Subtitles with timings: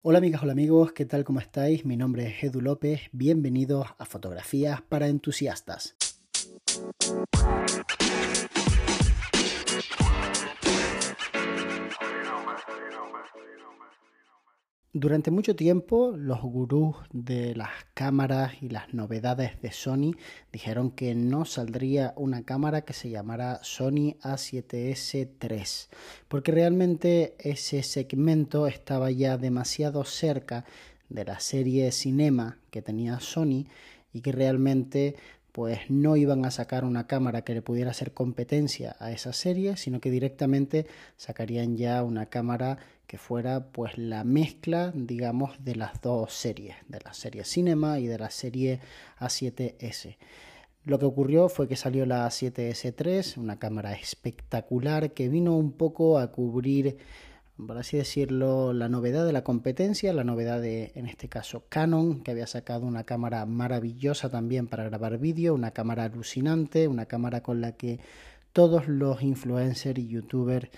[0.00, 1.24] Hola amigas, hola amigos, ¿qué tal?
[1.24, 1.84] ¿Cómo estáis?
[1.84, 5.96] Mi nombre es Edu López, bienvenidos a Fotografías para Entusiastas.
[14.94, 20.12] Durante mucho tiempo los gurús de las cámaras y las novedades de Sony
[20.50, 25.94] dijeron que no saldría una cámara que se llamara Sony A7S III,
[26.28, 30.64] porque realmente ese segmento estaba ya demasiado cerca
[31.10, 33.66] de la serie Cinema que tenía Sony
[34.14, 35.16] y que realmente
[35.58, 39.76] pues no iban a sacar una cámara que le pudiera hacer competencia a esa serie,
[39.76, 46.00] sino que directamente sacarían ya una cámara que fuera pues la mezcla, digamos, de las
[46.00, 48.78] dos series, de la serie Cinema y de la serie
[49.18, 50.16] A7S.
[50.84, 56.20] Lo que ocurrió fue que salió la A7S3, una cámara espectacular que vino un poco
[56.20, 56.98] a cubrir,
[57.66, 62.22] por así decirlo, la novedad de la competencia, la novedad de, en este caso, Canon,
[62.22, 67.42] que había sacado una cámara maravillosa también para grabar vídeo, una cámara alucinante, una cámara
[67.42, 67.98] con la que
[68.52, 70.68] todos los influencers y youtubers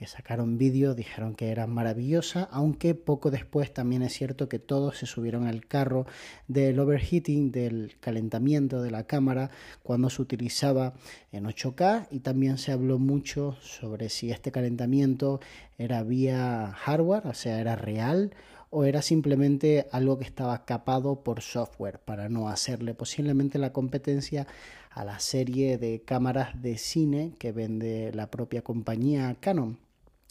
[0.00, 4.96] que sacaron vídeo, dijeron que era maravillosa, aunque poco después también es cierto que todos
[4.96, 6.06] se subieron al carro
[6.48, 9.50] del overheating, del calentamiento de la cámara
[9.82, 10.94] cuando se utilizaba
[11.32, 15.38] en 8K y también se habló mucho sobre si este calentamiento
[15.76, 18.30] era vía hardware, o sea, era real
[18.70, 24.46] o era simplemente algo que estaba capado por software para no hacerle posiblemente la competencia
[24.88, 29.89] a la serie de cámaras de cine que vende la propia compañía Canon.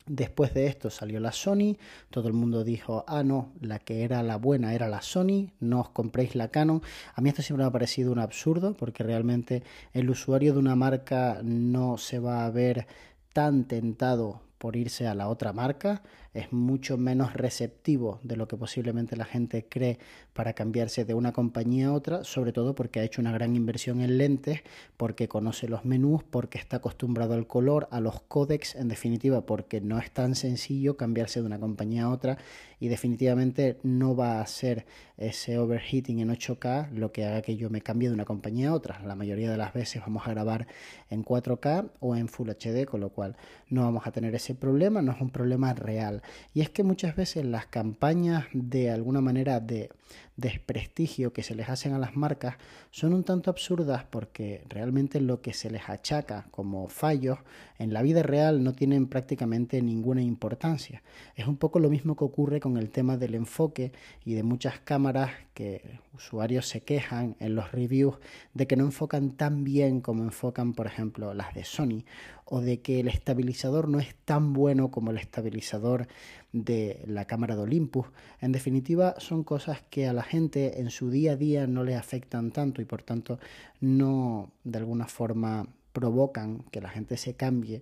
[0.09, 1.77] Después de esto salió la Sony,
[2.09, 5.81] todo el mundo dijo, ah, no, la que era la buena era la Sony, no
[5.81, 6.81] os compréis la Canon.
[7.13, 9.61] A mí esto siempre me ha parecido un absurdo porque realmente
[9.93, 12.87] el usuario de una marca no se va a ver
[13.33, 18.57] tan tentado por irse a la otra marca, es mucho menos receptivo de lo que
[18.57, 19.97] posiblemente la gente cree
[20.33, 24.01] para cambiarse de una compañía a otra, sobre todo porque ha hecho una gran inversión
[24.01, 24.61] en lentes,
[24.97, 29.81] porque conoce los menús, porque está acostumbrado al color, a los códex, en definitiva, porque
[29.81, 32.37] no es tan sencillo cambiarse de una compañía a otra
[32.79, 34.85] y definitivamente no va a ser
[35.17, 38.73] ese overheating en 8K lo que haga que yo me cambie de una compañía a
[38.73, 39.01] otra.
[39.05, 40.67] La mayoría de las veces vamos a grabar
[41.09, 43.35] en 4K o en Full HD, con lo cual
[43.69, 46.21] no vamos a tener ese problema, no es un problema real.
[46.53, 49.89] Y es que muchas veces las campañas de alguna manera de
[50.39, 52.55] desprestigio que se les hacen a las marcas
[52.91, 57.39] son un tanto absurdas porque realmente lo que se les achaca como fallos
[57.77, 61.01] en la vida real no tienen prácticamente ninguna importancia.
[61.35, 63.91] Es un poco lo mismo que ocurre con el tema del enfoque
[64.25, 68.15] y de muchas cámaras que usuarios se quejan en los reviews
[68.53, 72.03] de que no enfocan tan bien como enfocan por ejemplo las de Sony
[72.49, 76.07] o de que el estabilizador no es tan bueno como el estabilizador
[76.51, 78.07] de la cámara de Olympus.
[78.41, 81.95] En definitiva, son cosas que a la gente en su día a día no le
[81.95, 83.39] afectan tanto y por tanto
[83.79, 87.81] no de alguna forma provocan que la gente se cambie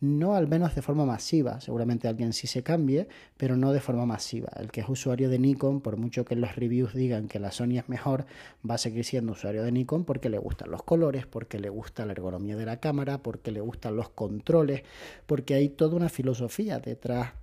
[0.00, 4.06] no al menos de forma masiva, seguramente alguien sí se cambie, pero no de forma
[4.06, 4.48] masiva.
[4.56, 7.78] El que es usuario de Nikon, por mucho que los reviews digan que la Sony
[7.78, 8.26] es mejor,
[8.68, 12.06] va a seguir siendo usuario de Nikon porque le gustan los colores, porque le gusta
[12.06, 14.82] la ergonomía de la cámara, porque le gustan los controles,
[15.26, 17.34] porque hay toda una filosofía detrás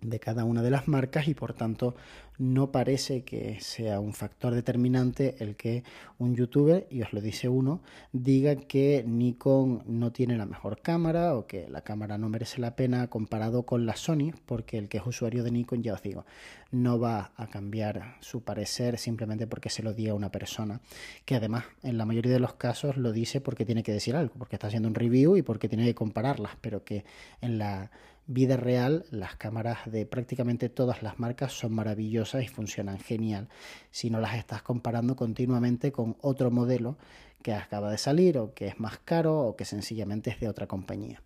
[0.00, 1.94] de cada una de las marcas y por tanto
[2.38, 5.84] no parece que sea un factor determinante el que
[6.18, 7.80] un youtuber, y os lo dice uno,
[8.12, 12.76] diga que Nikon no tiene la mejor cámara o que la cámara no merece la
[12.76, 16.26] pena comparado con la Sony, porque el que es usuario de Nikon, ya os digo,
[16.70, 20.80] no va a cambiar su parecer simplemente porque se lo diga una persona,
[21.24, 24.34] que además en la mayoría de los casos lo dice porque tiene que decir algo,
[24.38, 27.04] porque está haciendo un review y porque tiene que compararlas, pero que
[27.40, 27.90] en la
[28.26, 33.48] vida real, las cámaras de prácticamente todas las marcas son maravillosas y funcionan genial.
[33.90, 36.96] Si no las estás comparando continuamente con otro modelo
[37.42, 40.66] que acaba de salir o que es más caro o que sencillamente es de otra
[40.66, 41.22] compañía.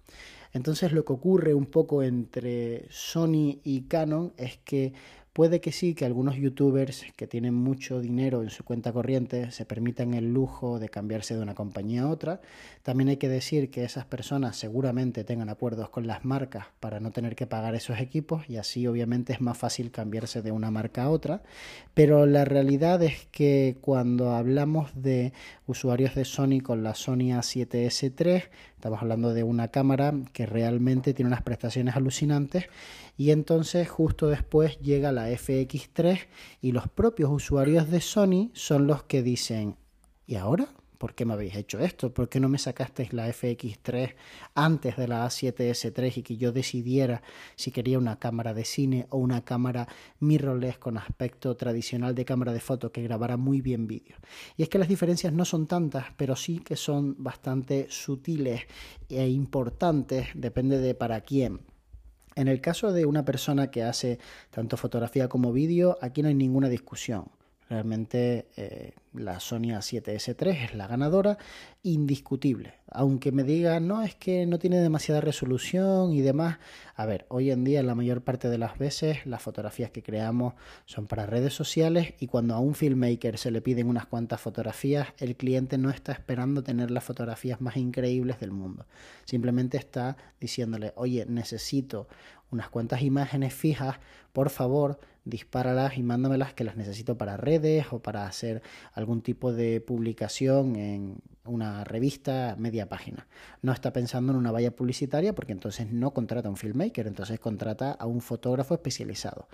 [0.52, 4.92] Entonces lo que ocurre un poco entre Sony y Canon es que
[5.32, 9.65] Puede que sí, que algunos youtubers que tienen mucho dinero en su cuenta corriente se
[9.65, 12.41] permitan el lujo de cambiarse de una compañía a otra.
[12.82, 17.12] También hay que decir que esas personas seguramente tengan acuerdos con las marcas para no
[17.12, 21.04] tener que pagar esos equipos y así obviamente es más fácil cambiarse de una marca
[21.04, 21.44] a otra.
[21.94, 25.32] Pero la realidad es que cuando hablamos de
[25.68, 28.48] usuarios de Sony con la Sony A7S3,
[28.80, 32.65] estamos hablando de una cámara que realmente tiene unas prestaciones alucinantes
[33.18, 36.21] y entonces justo después llega la FX3
[36.62, 39.77] y los propios usuarios de Sony son los que dicen,
[40.27, 40.68] ¿y ahora?
[41.00, 42.12] ¿Por qué me habéis hecho esto?
[42.12, 44.16] ¿Por qué no me sacasteis la FX3
[44.54, 47.22] antes de la A7S3 y que yo decidiera
[47.56, 49.88] si quería una cámara de cine o una cámara
[50.18, 54.16] mirrorless con aspecto tradicional de cámara de foto que grabara muy bien vídeo?
[54.58, 58.64] Y es que las diferencias no son tantas, pero sí que son bastante sutiles
[59.08, 61.60] e importantes, depende de para quién.
[62.36, 64.18] En el caso de una persona que hace
[64.50, 67.40] tanto fotografía como vídeo, aquí no hay ninguna discusión.
[67.70, 71.38] Realmente eh, la Sony A7S3 es la ganadora,
[71.84, 72.74] indiscutible.
[72.90, 76.58] Aunque me digan, no, es que no tiene demasiada resolución y demás.
[76.96, 80.54] A ver, hoy en día la mayor parte de las veces las fotografías que creamos
[80.84, 85.06] son para redes sociales y cuando a un filmmaker se le piden unas cuantas fotografías,
[85.18, 88.84] el cliente no está esperando tener las fotografías más increíbles del mundo.
[89.26, 92.08] Simplemente está diciéndole, oye, necesito
[92.50, 94.00] unas cuantas imágenes fijas,
[94.32, 98.62] por favor, dispáralas y mándamelas que las necesito para redes o para hacer
[98.92, 103.26] algún tipo de publicación en una revista media página.
[103.62, 107.40] No está pensando en una valla publicitaria porque entonces no contrata a un filmmaker, entonces
[107.40, 109.48] contrata a un fotógrafo especializado.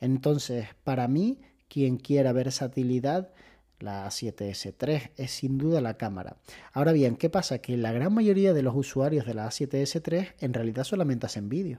[0.00, 3.30] Entonces, para mí, quien quiera versatilidad,
[3.80, 6.36] la A7S3 es sin duda la cámara.
[6.72, 7.58] Ahora bien, ¿qué pasa?
[7.58, 11.78] Que la gran mayoría de los usuarios de la A7S3 en realidad solamente hacen vídeo.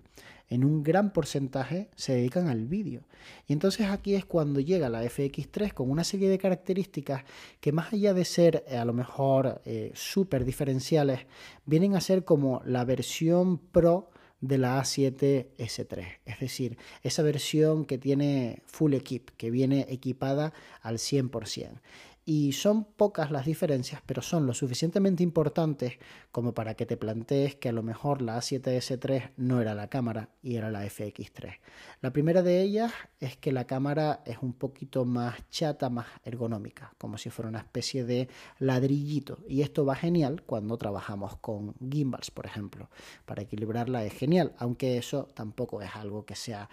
[0.51, 3.03] En un gran porcentaje se dedican al vídeo.
[3.47, 7.23] Y entonces aquí es cuando llega la FX3 con una serie de características
[7.61, 11.21] que más allá de ser eh, a lo mejor eh, súper diferenciales,
[11.65, 14.09] vienen a ser como la versión Pro
[14.41, 20.51] de la A7S3, es decir, esa versión que tiene full equip, que viene equipada
[20.81, 21.79] al 100%.
[22.23, 25.97] Y son pocas las diferencias, pero son lo suficientemente importantes
[26.31, 30.29] como para que te plantees que a lo mejor la A7S3 no era la cámara
[30.43, 31.57] y era la FX3.
[32.01, 36.93] La primera de ellas es que la cámara es un poquito más chata, más ergonómica,
[36.99, 38.29] como si fuera una especie de
[38.59, 39.39] ladrillito.
[39.47, 42.89] Y esto va genial cuando trabajamos con gimbals, por ejemplo.
[43.25, 46.69] Para equilibrarla es genial, aunque eso tampoco es algo que sea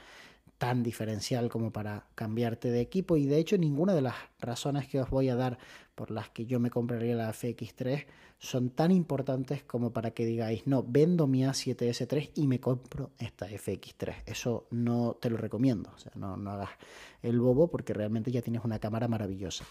[0.58, 3.16] tan diferencial como para cambiarte de equipo.
[3.16, 5.58] Y de hecho ninguna de las razones que os voy a dar
[5.98, 8.06] por las que yo me compraría la FX3
[8.38, 13.48] son tan importantes como para que digáis, no, vendo mi A7S3 y me compro esta
[13.48, 14.22] FX3.
[14.26, 16.70] Eso no te lo recomiendo, no, no hagas
[17.20, 19.64] el bobo porque realmente ya tienes una cámara maravillosa.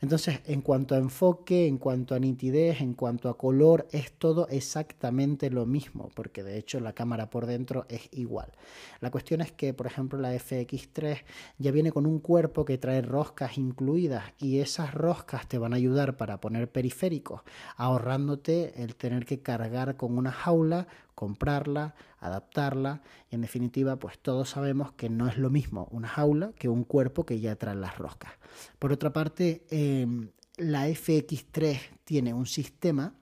[0.00, 4.46] Entonces, en cuanto a enfoque, en cuanto a nitidez, en cuanto a color, es todo
[4.48, 8.52] exactamente lo mismo, porque de hecho la cámara por dentro es igual.
[9.00, 11.24] La cuestión es que, por ejemplo, la FX3
[11.58, 16.16] ya viene con un cuerpo que trae roscas incluidas y esas roscas te van ayudar
[16.16, 17.42] para poner periféricos,
[17.76, 24.50] ahorrándote el tener que cargar con una jaula, comprarla, adaptarla y en definitiva pues todos
[24.50, 27.98] sabemos que no es lo mismo una jaula que un cuerpo que ya trae las
[27.98, 28.32] roscas.
[28.78, 33.14] Por otra parte, em, la FX3 tiene un sistema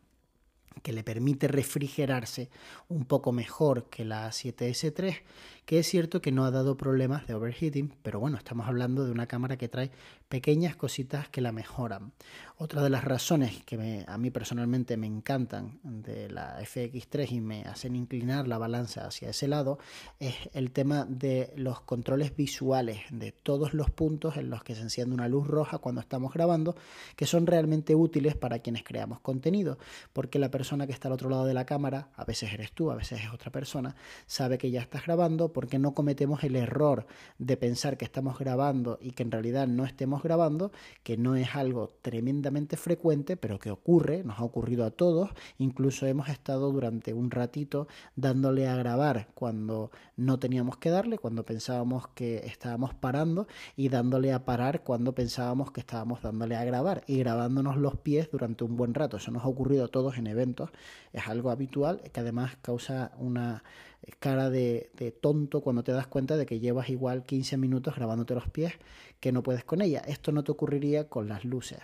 [0.83, 2.51] que le permite refrigerarse
[2.89, 5.23] un poco mejor que la 7S3
[5.71, 9.13] que es cierto que no ha dado problemas de overheating, pero bueno, estamos hablando de
[9.13, 9.93] una cámara que trae
[10.29, 12.13] pequeñas cositas que la mejoran.
[12.57, 17.63] Otra de las razones que a mí personalmente me encantan de la FX3 y me
[17.63, 19.79] hacen inclinar la balanza hacia ese lado
[20.19, 24.83] es el tema de los controles visuales de todos los puntos en los que se
[24.83, 26.77] enciende una luz roja cuando estamos grabando,
[27.17, 29.79] que son realmente útiles para quienes creamos contenido,
[30.13, 32.91] porque la persona que está al otro lado de la cámara, a veces eres tú,
[32.91, 33.97] a veces es otra persona,
[34.27, 38.99] sabe que ya estás grabando, porque no cometemos el error de pensar que estamos grabando
[38.99, 40.73] y que en realidad no estemos grabando,
[41.03, 46.07] que no es algo tremendamente frecuente, pero que ocurre, nos ha ocurrido a todos, incluso
[46.07, 52.09] hemos estado durante un ratito dándole a grabar cuando no teníamos que darle, cuando pensábamos
[52.09, 53.47] que estábamos parando
[53.77, 58.31] y dándole a parar cuando pensábamos que estábamos dándole a grabar y grabándonos los pies
[58.33, 59.19] durante un buen rato.
[59.19, 60.71] Eso nos ha ocurrido a todos en eventos,
[61.13, 63.63] es algo habitual que además causa una
[64.19, 64.91] cara de,
[65.21, 68.75] tonto cuando te das cuenta de que llevas igual 15 minutos grabándote los pies
[69.21, 70.01] que no puedes con ella.
[70.01, 71.79] Esto no te ocurriría con las luces.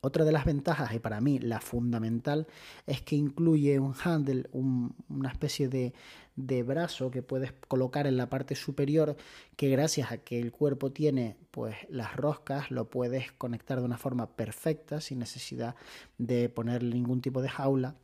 [0.00, 2.46] Otra de las ventajas, y para mí la fundamental,
[2.86, 5.94] es que incluye un handle, una especie de,
[6.36, 9.16] de, brazo que puedes colocar en la parte superior,
[9.56, 13.96] que gracias a que el cuerpo tiene pues las roscas, lo puedes conectar de una
[13.96, 15.74] forma perfecta, sin necesidad
[16.18, 17.94] de ponerle ningún tipo de jaula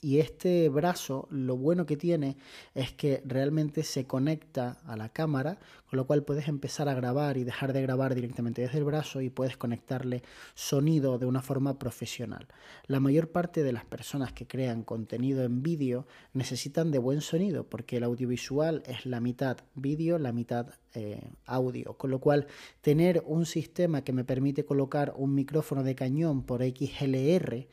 [0.00, 2.36] Y este brazo, lo bueno que tiene
[2.74, 5.58] es que realmente se conecta a la cámara,
[5.90, 9.20] con lo cual puedes empezar a grabar y dejar de grabar directamente desde el brazo
[9.20, 10.22] y puedes conectarle
[10.54, 12.46] sonido de una forma profesional.
[12.86, 17.64] La mayor parte de las personas que crean contenido en vídeo necesitan de buen sonido
[17.64, 22.46] porque el audiovisual es la mitad vídeo, la mitad eh, audio, con lo cual
[22.82, 27.66] tener un sistema que me permite colocar un micrófono de cañón por XLR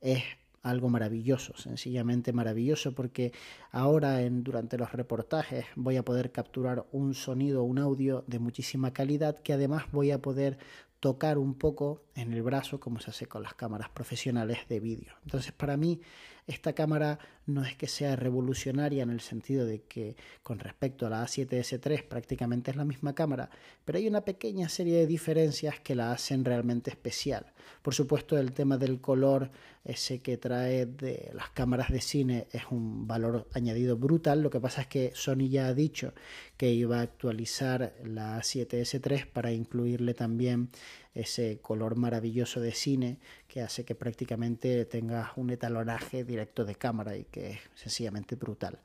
[0.00, 0.22] es
[0.62, 3.32] algo maravilloso, sencillamente maravilloso, porque
[3.70, 8.92] ahora en, durante los reportajes voy a poder capturar un sonido, un audio de muchísima
[8.92, 10.58] calidad que además voy a poder
[11.00, 15.14] tocar un poco en el brazo como se hace con las cámaras profesionales de vídeo.
[15.24, 16.00] Entonces para mí
[16.48, 21.10] esta cámara no es que sea revolucionaria en el sentido de que con respecto a
[21.10, 23.50] la A7S3 prácticamente es la misma cámara,
[23.84, 27.52] pero hay una pequeña serie de diferencias que la hacen realmente especial.
[27.82, 29.50] Por supuesto el tema del color,
[29.84, 34.60] ese que trae de las cámaras de cine es un valor añadido brutal, lo que
[34.60, 36.14] pasa es que Sony ya ha dicho
[36.56, 40.70] que iba a actualizar la A7S3 para incluirle también
[41.14, 47.16] ese color maravilloso de cine que hace que prácticamente tengas un etalonaje directo de cámara
[47.16, 48.78] y que es sencillamente brutal.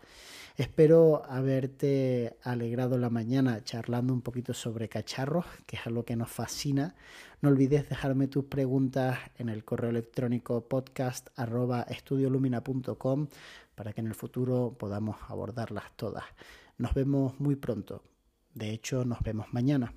[0.55, 6.29] Espero haberte alegrado la mañana charlando un poquito sobre cacharros, que es algo que nos
[6.29, 6.95] fascina.
[7.41, 11.29] No olvides dejarme tus preguntas en el correo electrónico podcast
[13.75, 16.25] para que en el futuro podamos abordarlas todas.
[16.77, 18.03] Nos vemos muy pronto.
[18.53, 19.93] De hecho, nos vemos mañana.